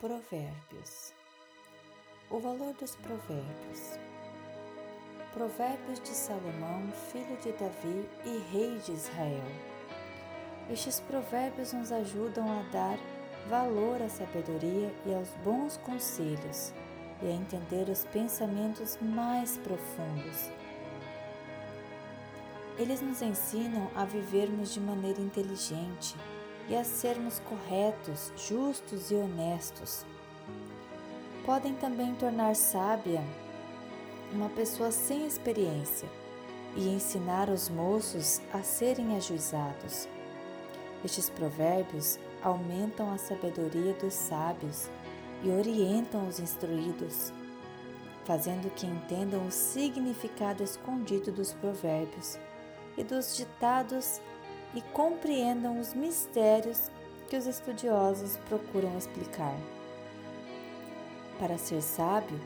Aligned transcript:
Provérbios. 0.00 1.12
O 2.30 2.38
valor 2.38 2.72
dos 2.74 2.94
provérbios. 2.94 3.98
Provérbios 5.34 5.98
de 5.98 6.10
Salomão, 6.10 6.88
filho 7.10 7.36
de 7.38 7.50
Davi 7.50 8.08
e 8.24 8.38
rei 8.52 8.78
de 8.78 8.92
Israel. 8.92 9.42
Estes 10.70 11.00
provérbios 11.00 11.72
nos 11.72 11.90
ajudam 11.90 12.60
a 12.60 12.62
dar 12.70 12.96
valor 13.48 14.00
à 14.00 14.08
sabedoria 14.08 14.94
e 15.04 15.12
aos 15.12 15.30
bons 15.42 15.76
conselhos 15.78 16.72
e 17.20 17.26
a 17.26 17.32
entender 17.32 17.90
os 17.90 18.04
pensamentos 18.04 18.96
mais 19.02 19.58
profundos. 19.58 20.48
Eles 22.78 23.00
nos 23.00 23.20
ensinam 23.20 23.90
a 23.96 24.04
vivermos 24.04 24.72
de 24.72 24.78
maneira 24.78 25.20
inteligente 25.20 26.14
e 26.68 26.76
a 26.76 26.84
sermos 26.84 27.40
corretos, 27.40 28.32
justos 28.36 29.10
e 29.10 29.14
honestos. 29.14 30.04
Podem 31.44 31.74
também 31.74 32.14
tornar 32.14 32.54
sábia 32.54 33.22
uma 34.32 34.50
pessoa 34.50 34.90
sem 34.90 35.26
experiência 35.26 36.08
e 36.76 36.88
ensinar 36.88 37.48
os 37.48 37.68
moços 37.68 38.42
a 38.52 38.62
serem 38.62 39.16
ajuizados. 39.16 40.06
Estes 41.04 41.30
provérbios 41.30 42.18
aumentam 42.42 43.10
a 43.12 43.18
sabedoria 43.18 43.94
dos 43.94 44.12
sábios 44.12 44.90
e 45.42 45.50
orientam 45.50 46.28
os 46.28 46.38
instruídos, 46.38 47.32
fazendo 48.24 48.70
que 48.74 48.86
entendam 48.86 49.46
o 49.46 49.50
significado 49.50 50.62
escondido 50.62 51.32
dos 51.32 51.54
provérbios 51.54 52.38
e 52.96 53.04
dos 53.04 53.36
ditados 53.36 54.20
e 54.74 54.80
compreendam 54.80 55.80
os 55.80 55.94
mistérios 55.94 56.90
que 57.28 57.36
os 57.36 57.46
estudiosos 57.46 58.36
procuram 58.48 58.96
explicar. 58.96 59.56
Para 61.38 61.58
ser 61.58 61.82
sábio, 61.82 62.40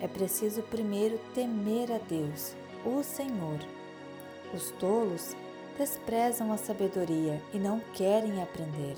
é 0.00 0.08
preciso 0.08 0.62
primeiro 0.62 1.18
temer 1.34 1.90
a 1.92 1.98
Deus, 1.98 2.54
o 2.84 3.02
Senhor. 3.02 3.58
Os 4.54 4.70
tolos 4.72 5.36
desprezam 5.76 6.52
a 6.52 6.56
sabedoria 6.56 7.42
e 7.52 7.58
não 7.58 7.80
querem 7.92 8.42
aprender. 8.42 8.96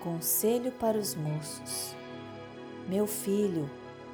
Conselho 0.00 0.70
para 0.72 0.96
os 0.96 1.14
moços: 1.14 1.94
Meu 2.86 3.06
filho, 3.06 3.68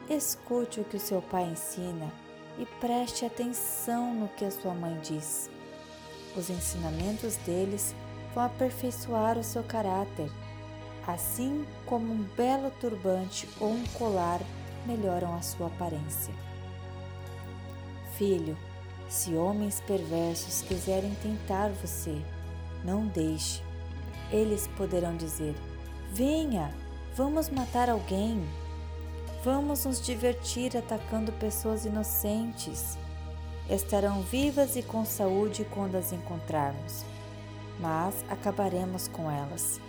escute 0.09 0.81
o 0.81 0.85
que 0.85 0.97
o 0.97 1.01
seu 1.01 1.21
pai 1.21 1.45
ensina 1.45 2.11
e 2.59 2.65
preste 2.81 3.25
atenção 3.25 4.15
no 4.15 4.29
que 4.29 4.45
a 4.45 4.51
sua 4.51 4.73
mãe 4.73 4.99
diz. 5.03 5.51
Os 6.37 6.51
ensinamentos 6.51 7.37
deles 7.37 7.95
vão 8.35 8.45
aperfeiçoar 8.45 9.39
o 9.39 9.45
seu 9.45 9.63
caráter, 9.63 10.29
assim 11.07 11.65
como 11.87 12.13
um 12.13 12.23
belo 12.37 12.71
turbante 12.81 13.49
ou 13.61 13.71
um 13.71 13.85
colar 13.95 14.41
melhoram 14.85 15.35
a 15.35 15.43
sua 15.43 15.69
aparência. 15.69 16.35
Filho, 18.17 18.57
se 19.09 19.35
homens 19.35 19.81
perversos 19.81 20.63
quiserem 20.63 21.15
tentar 21.23 21.71
você, 21.71 22.21
não 22.85 23.07
deixe. 23.07 23.63
Eles 24.33 24.67
poderão 24.77 25.17
dizer: 25.17 25.55
Venha, 26.13 26.73
vamos 27.15 27.49
matar 27.49 27.89
alguém. 27.89 28.43
Vamos 29.45 29.85
nos 29.85 30.01
divertir 30.01 30.77
atacando 30.77 31.31
pessoas 31.33 31.85
inocentes 31.85 32.97
estarão 33.69 34.23
vivas 34.23 34.77
e 34.77 34.83
com 34.83 35.05
saúde 35.05 35.67
quando 35.71 35.97
as 35.97 36.13
encontrarmos, 36.13 37.05
mas 37.81 38.25
acabaremos 38.29 39.09
com 39.09 39.31
elas. 39.31 39.81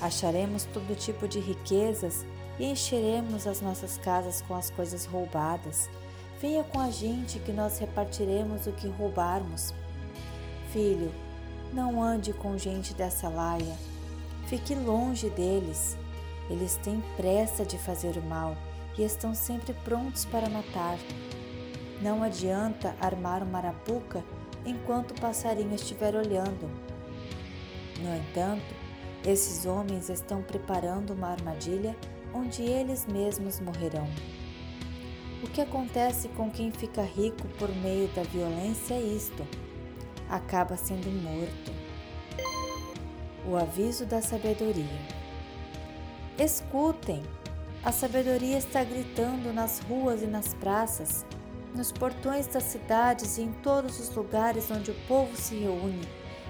Acharemos 0.00 0.64
todo 0.64 0.96
tipo 0.96 1.28
de 1.28 1.38
riquezas 1.40 2.24
e 2.58 2.66
encheremos 2.66 3.46
as 3.46 3.60
nossas 3.60 3.98
casas 3.98 4.42
com 4.42 4.54
as 4.54 4.70
coisas 4.70 5.04
roubadas. 5.06 5.88
Venha 6.40 6.64
com 6.64 6.80
a 6.80 6.90
gente 6.90 7.38
que 7.38 7.52
nós 7.52 7.78
repartiremos 7.78 8.66
o 8.66 8.72
que 8.72 8.88
roubarmos. 8.88 9.72
Filho, 10.72 11.12
não 11.72 12.02
ande 12.02 12.32
com 12.32 12.58
gente 12.58 12.94
dessa 12.94 13.28
laia. 13.28 13.76
Fique 14.46 14.74
longe 14.74 15.30
deles. 15.30 15.96
Eles 16.50 16.76
têm 16.76 17.02
pressa 17.16 17.64
de 17.64 17.78
fazer 17.78 18.16
o 18.18 18.22
mal 18.22 18.56
e 18.98 19.02
estão 19.02 19.34
sempre 19.34 19.72
prontos 19.84 20.24
para 20.24 20.48
matar. 20.48 20.98
Não 22.04 22.22
adianta 22.22 22.94
armar 23.00 23.42
uma 23.42 23.56
arapuca 23.56 24.22
enquanto 24.66 25.12
o 25.12 25.20
passarinho 25.22 25.74
estiver 25.74 26.14
olhando. 26.14 26.70
No 27.98 28.14
entanto, 28.14 28.74
esses 29.24 29.64
homens 29.64 30.10
estão 30.10 30.42
preparando 30.42 31.14
uma 31.14 31.28
armadilha 31.28 31.96
onde 32.34 32.62
eles 32.62 33.06
mesmos 33.06 33.58
morrerão. 33.58 34.06
O 35.42 35.46
que 35.46 35.62
acontece 35.62 36.28
com 36.28 36.50
quem 36.50 36.70
fica 36.70 37.00
rico 37.00 37.48
por 37.58 37.74
meio 37.76 38.06
da 38.08 38.22
violência 38.22 38.92
é 38.92 39.00
isto: 39.00 39.42
acaba 40.28 40.76
sendo 40.76 41.08
morto. 41.22 41.72
O 43.48 43.56
aviso 43.56 44.04
da 44.04 44.20
sabedoria. 44.20 45.00
Escutem! 46.38 47.22
A 47.82 47.90
sabedoria 47.90 48.58
está 48.58 48.84
gritando 48.84 49.54
nas 49.54 49.80
ruas 49.80 50.22
e 50.22 50.26
nas 50.26 50.52
praças 50.52 51.24
nos 51.74 51.90
portões 51.90 52.46
das 52.46 52.62
cidades 52.62 53.36
e 53.36 53.42
em 53.42 53.52
todos 53.52 53.98
os 53.98 54.14
lugares 54.14 54.70
onde 54.70 54.90
o 54.90 54.96
povo 55.06 55.36
se 55.36 55.56
reúne. 55.56 56.08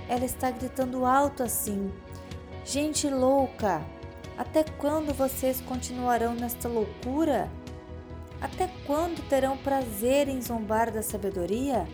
Ela 0.08 0.24
está 0.24 0.50
gritando 0.50 1.04
alto 1.04 1.42
assim: 1.42 1.92
Gente 2.64 3.08
louca! 3.08 3.82
Até 4.36 4.64
quando 4.64 5.14
vocês 5.14 5.60
continuarão 5.60 6.34
nesta 6.34 6.68
loucura? 6.68 7.50
Até 8.40 8.68
quando 8.86 9.26
terão 9.28 9.56
prazer 9.56 10.28
em 10.28 10.42
zombar 10.42 10.90
da 10.90 11.02
sabedoria? 11.02 11.86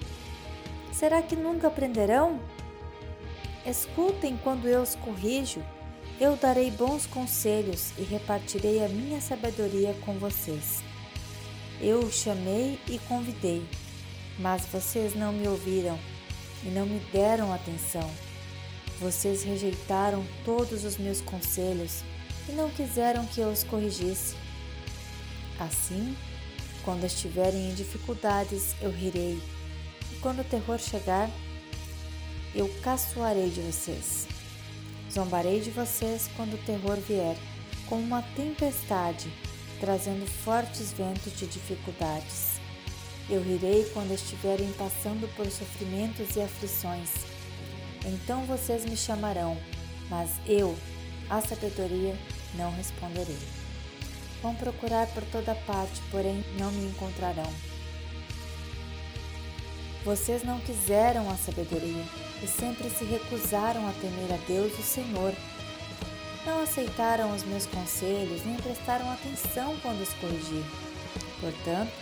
Será 0.92 1.22
que 1.22 1.36
nunca 1.36 1.68
aprenderão? 1.68 2.40
Escutem 3.64 4.38
quando 4.42 4.66
eu 4.66 4.82
os 4.82 4.94
corrijo. 4.96 5.62
Eu 6.18 6.36
darei 6.36 6.70
bons 6.70 7.06
conselhos 7.06 7.92
e 7.96 8.02
repartirei 8.02 8.84
a 8.84 8.88
minha 8.88 9.20
sabedoria 9.20 9.94
com 10.04 10.14
vocês. 10.18 10.82
Eu 11.82 12.00
o 12.00 12.12
chamei 12.12 12.78
e 12.86 12.98
convidei, 13.08 13.64
mas 14.38 14.66
vocês 14.66 15.14
não 15.14 15.32
me 15.32 15.48
ouviram 15.48 15.98
e 16.62 16.68
não 16.68 16.84
me 16.84 16.98
deram 17.10 17.54
atenção. 17.54 18.10
Vocês 19.00 19.42
rejeitaram 19.42 20.22
todos 20.44 20.84
os 20.84 20.98
meus 20.98 21.22
conselhos 21.22 22.02
e 22.46 22.52
não 22.52 22.68
quiseram 22.68 23.24
que 23.24 23.40
eu 23.40 23.48
os 23.48 23.64
corrigisse. 23.64 24.36
Assim, 25.58 26.14
quando 26.84 27.04
estiverem 27.04 27.70
em 27.70 27.74
dificuldades, 27.74 28.74
eu 28.82 28.90
rirei, 28.90 29.40
e 30.12 30.16
quando 30.16 30.40
o 30.40 30.44
terror 30.44 30.78
chegar, 30.78 31.30
eu 32.54 32.68
caçoarei 32.82 33.48
de 33.48 33.62
vocês. 33.62 34.28
Zombarei 35.10 35.60
de 35.60 35.70
vocês 35.70 36.28
quando 36.36 36.54
o 36.54 36.64
terror 36.66 36.96
vier, 36.96 37.38
como 37.88 38.02
uma 38.02 38.22
tempestade 38.36 39.32
trazendo 39.80 40.26
fortes 40.26 40.92
ventos 40.92 41.36
de 41.36 41.46
dificuldades. 41.46 42.60
Eu 43.28 43.42
rirei 43.42 43.84
quando 43.94 44.12
estiverem 44.12 44.70
passando 44.72 45.28
por 45.34 45.46
sofrimentos 45.46 46.36
e 46.36 46.40
aflições. 46.40 47.10
Então 48.04 48.44
vocês 48.44 48.84
me 48.84 48.96
chamarão, 48.96 49.56
mas 50.08 50.30
eu, 50.46 50.76
a 51.28 51.40
sabedoria, 51.40 52.16
não 52.54 52.70
responderei. 52.72 53.38
Vão 54.42 54.54
procurar 54.54 55.06
por 55.08 55.22
toda 55.24 55.54
parte, 55.54 56.00
porém 56.10 56.44
não 56.58 56.70
me 56.72 56.86
encontrarão. 56.86 57.50
Vocês 60.04 60.42
não 60.42 60.58
quiseram 60.60 61.28
a 61.30 61.36
sabedoria 61.36 62.04
e 62.42 62.46
sempre 62.46 62.88
se 62.88 63.04
recusaram 63.04 63.86
a 63.86 63.92
temer 63.92 64.32
a 64.32 64.38
Deus, 64.46 64.72
o 64.78 64.82
Senhor, 64.82 65.34
não 66.46 66.62
aceitaram 66.62 67.34
os 67.34 67.44
meus 67.44 67.66
conselhos 67.66 68.44
nem 68.44 68.56
prestaram 68.56 69.10
atenção 69.10 69.76
quando 69.82 70.00
os 70.00 70.12
corrigi. 70.14 70.64
Portanto, 71.40 71.92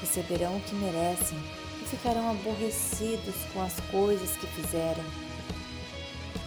receberão 0.00 0.56
o 0.56 0.60
que 0.60 0.74
merecem 0.74 1.38
e 1.82 1.86
ficarão 1.86 2.30
aborrecidos 2.30 3.34
com 3.52 3.62
as 3.62 3.74
coisas 3.90 4.36
que 4.36 4.46
fizeram. 4.46 5.04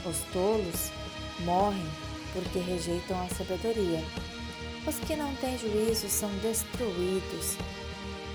Os 0.05 0.17
tolos 0.31 0.91
morrem 1.39 1.85
porque 2.33 2.59
rejeitam 2.59 3.19
a 3.21 3.27
sabedoria. 3.29 4.03
Os 4.85 4.95
que 4.99 5.15
não 5.15 5.33
têm 5.35 5.57
juízo 5.57 6.09
são 6.09 6.29
destruídos 6.37 7.57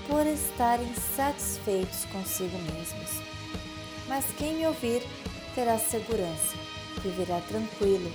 por 0.07 0.25
estarem 0.25 0.93
satisfeitos 1.15 2.05
consigo 2.05 2.57
mesmos. 2.73 3.21
Mas 4.07 4.25
quem 4.37 4.55
me 4.55 4.67
ouvir 4.67 5.03
terá 5.53 5.77
segurança, 5.77 6.55
viverá 7.03 7.41
tranquilo 7.41 8.09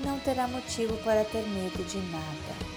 não 0.00 0.18
terá 0.20 0.48
motivo 0.48 0.96
para 1.04 1.24
ter 1.24 1.46
medo 1.48 1.84
de 1.84 1.98
nada. 2.10 2.72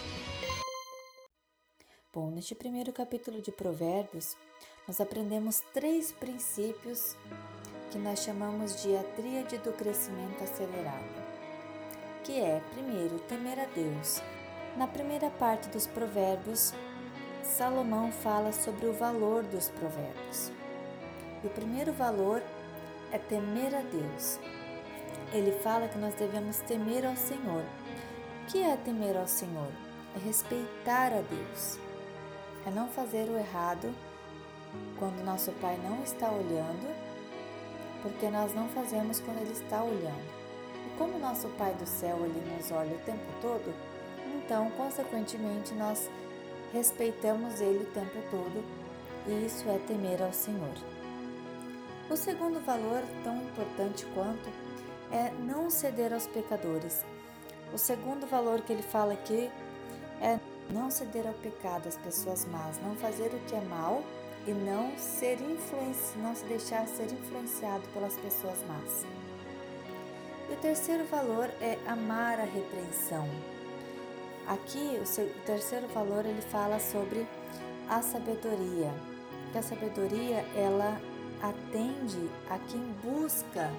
Bom, 2.14 2.32
neste 2.32 2.56
primeiro 2.56 2.94
capítulo 2.94 3.42
de 3.42 3.52
Provérbios, 3.52 4.36
nós 4.88 5.02
aprendemos 5.02 5.62
três 5.74 6.12
princípios 6.12 7.16
que 7.92 7.98
nós 7.98 8.20
chamamos 8.20 8.82
de 8.82 8.96
a 8.96 9.04
tríade 9.04 9.58
do 9.60 9.72
crescimento 9.74 10.44
acelerado. 10.44 11.26
que 12.24 12.40
é, 12.40 12.60
primeiro, 12.74 13.20
temer 13.20 13.60
a 13.60 13.66
Deus. 13.66 14.20
Na 14.76 14.88
primeira 14.88 15.30
parte 15.30 15.70
dos 15.70 15.86
Provérbios, 15.86 16.74
Salomão 17.44 18.12
fala 18.12 18.52
sobre 18.52 18.88
o 18.88 18.94
valor 18.94 19.44
dos 19.44 19.70
provérbios. 19.70 20.52
E 21.44 21.48
o 21.48 21.50
primeiro 21.52 21.94
valor 21.94 22.42
é 23.12 23.20
temer 23.20 23.76
a 23.76 23.82
Deus. 23.82 24.40
Ele 25.34 25.52
fala 25.52 25.88
que 25.88 25.98
nós 25.98 26.14
devemos 26.16 26.58
temer 26.60 27.06
ao 27.06 27.16
Senhor. 27.16 27.64
O 28.42 28.46
que 28.48 28.62
é 28.62 28.76
temer 28.78 29.18
ao 29.18 29.28
Senhor? 29.28 29.72
É 30.16 30.20
respeitar 30.20 31.14
a 31.14 31.22
Deus. 31.22 31.80
É 32.66 32.72
não 32.72 32.88
fazer 32.88 33.30
o 33.30 33.38
errado 33.38 33.94
quando 34.98 35.24
nosso 35.24 35.52
Pai 35.54 35.80
não 35.84 36.04
está 36.04 36.30
olhando, 36.30 36.96
porque 38.02 38.30
nós 38.30 38.54
não 38.54 38.68
fazemos 38.70 39.20
quando 39.20 39.42
Ele 39.42 39.54
está 39.54 39.84
olhando. 39.84 40.36
E 40.86 40.98
como 40.98 41.20
nosso 41.20 41.48
Pai 41.58 41.74
do 41.74 41.86
céu 41.86 42.18
Ele 42.24 42.56
nos 42.56 42.72
olha 42.72 42.96
o 42.96 43.00
tempo 43.00 43.26
todo, 43.42 43.74
então, 44.36 44.70
consequentemente, 44.72 45.74
nós 45.74 46.10
respeitamos 46.74 47.62
Ele 47.62 47.84
o 47.84 47.94
tempo 47.94 48.20
todo 48.30 48.64
e 49.28 49.46
isso 49.46 49.68
é 49.70 49.80
temer 49.80 50.22
ao 50.22 50.32
Senhor. 50.32 50.76
O 52.10 52.16
segundo 52.16 52.64
valor, 52.64 53.02
tão 53.24 53.38
importante 53.38 54.06
quanto, 54.14 54.50
é 55.12 55.31
não 55.31 55.69
ceder 55.69 56.13
aos 56.13 56.28
pecadores. 56.28 57.04
O 57.74 57.78
segundo 57.78 58.28
valor 58.28 58.62
que 58.62 58.74
ele 58.74 58.84
fala 58.84 59.13
aqui 59.13 59.50
é 60.22 60.40
não 60.69 60.90
ceder 60.90 61.28
ao 61.28 61.34
pecado, 61.34 61.88
às 61.88 61.98
pessoas 61.98 62.46
más, 62.46 62.80
não 62.81 62.96
fazer 62.96 63.28
o 63.28 63.40
que 63.48 63.56
é 63.56 63.62
mal 63.62 64.04
e 64.48 64.52
não 64.52 64.98
ser 64.98 65.40
influenci... 65.42 66.18
não 66.18 66.36
se 66.36 66.46
deixar 66.46 66.88
ser 66.88 67.12
influenciado 67.12 67.84
pelas 67.94 68.16
pessoas 68.16 68.57
más. 68.68 69.06
E 70.50 70.54
o 70.54 70.57
terceiro 70.57 71.06
valor 71.06 71.50
é 71.60 71.78
amar 71.88 72.40
a 72.40 72.44
repreensão. 72.44 73.28
Aqui, 74.48 75.00
o 75.01 75.46
terceiro 75.46 75.88
valor 75.88 76.25
ele 76.25 76.42
fala 76.42 76.80
sobre 76.80 77.28
a 77.90 78.01
sabedoria. 78.01 78.94
Que 79.51 79.58
a 79.58 79.63
sabedoria 79.63 80.46
ela 80.56 81.01
atende 81.42 82.30
a 82.50 82.60
quem 82.60 82.81
busca 83.04 83.72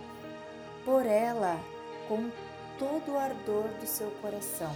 por 0.87 1.05
ela 1.05 1.61
com 2.09 2.31
todo 2.79 3.12
o 3.12 3.19
ardor 3.19 3.65
do 3.81 3.87
seu 3.87 4.09
coração. 4.23 4.73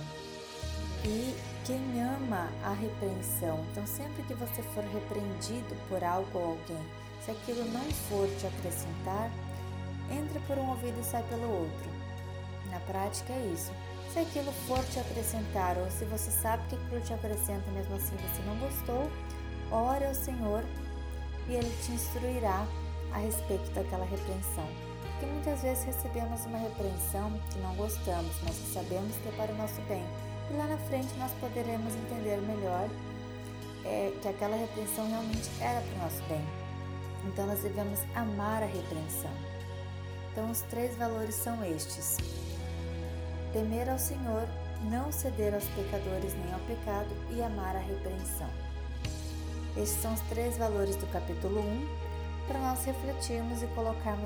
E 1.05 1.35
quem 1.65 2.03
ama 2.03 2.51
a 2.65 2.73
repreensão. 2.73 3.65
Então, 3.71 3.87
sempre 3.87 4.25
que 4.25 4.35
você 4.35 4.61
for 4.75 4.83
repreendido 4.85 5.75
por 5.89 6.03
algo 6.03 6.29
ou 6.35 6.45
alguém, 6.51 6.85
se 7.25 7.31
aquilo 7.31 7.65
não 7.67 7.85
for 8.09 8.29
te 8.39 8.47
acrescentar, 8.47 9.31
entre 10.11 10.41
por 10.41 10.59
um 10.59 10.71
ouvido 10.71 11.01
e 11.01 11.05
sai 11.05 11.23
pelo 11.23 11.49
outro. 11.49 11.91
Na 12.71 12.81
prática 12.81 13.33
é 13.33 13.53
isso. 13.55 13.73
Se 14.13 14.19
aquilo 14.19 14.51
for 14.67 14.85
te 14.87 14.99
acrescentar 14.99 15.79
ou 15.79 15.89
se 15.93 16.05
você 16.07 16.33
sabe 16.33 16.67
que 16.69 16.75
aquilo 16.75 17.01
te 17.03 17.15
acrescenta, 17.15 17.71
mesmo 17.71 17.95
assim 17.95 18.17
você 18.17 18.43
não 18.43 18.59
gostou, 18.59 19.11
ore 19.71 20.05
ao 20.05 20.15
Senhor 20.15 20.65
e 21.49 21.55
Ele 21.55 21.73
te 21.85 21.93
instruirá 21.93 22.67
a 23.13 23.19
respeito 23.19 23.71
daquela 23.71 24.05
repreensão. 24.05 24.90
Porque 25.21 25.35
muitas 25.35 25.61
vezes 25.61 25.85
recebemos 25.85 26.47
uma 26.47 26.57
repreensão 26.57 27.31
que 27.51 27.59
não 27.59 27.75
gostamos, 27.75 28.35
mas 28.43 28.57
que 28.57 28.73
sabemos 28.73 29.15
que 29.17 29.29
é 29.29 29.33
para 29.33 29.53
o 29.53 29.57
nosso 29.57 29.79
bem. 29.83 30.03
E 30.51 30.55
lá 30.55 30.67
na 30.67 30.79
frente 30.79 31.13
nós 31.19 31.31
poderemos 31.33 31.95
entender 31.95 32.39
melhor 32.39 32.89
é, 33.85 34.15
que 34.23 34.29
aquela 34.29 34.57
repreensão 34.57 35.07
realmente 35.07 35.51
era 35.61 35.83
para 35.83 35.95
o 35.95 35.99
nosso 35.99 36.23
bem. 36.23 36.43
Então 37.27 37.47
nós 37.47 37.61
devemos 37.61 38.01
amar 38.15 38.63
a 38.63 38.67
repreensão. 38.67 39.31
Então 40.33 40.51
os 40.51 40.63
três 40.63 40.97
valores 40.97 41.35
são 41.35 41.63
estes: 41.67 42.17
temer 43.53 43.91
ao 43.91 43.99
Senhor, 43.99 44.49
não 44.91 45.13
ceder 45.13 45.53
aos 45.53 45.65
pecadores 45.65 46.33
nem 46.33 46.55
ao 46.55 46.61
pecado 46.61 47.11
e 47.31 47.43
amar 47.43 47.77
a 47.77 47.81
repreensão. 47.81 48.49
Estes 49.77 50.01
são 50.01 50.15
os 50.15 50.21
três 50.31 50.57
valores 50.57 50.97
do 50.97 51.07
capítulo 51.09 51.61
1 51.61 52.11
para 52.51 52.59
nós 52.59 52.85
refletirmos 52.85 53.63
e 53.63 53.67
colocarmos 53.69 54.19